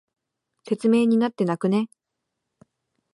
[0.67, 1.87] 説明になってなくね？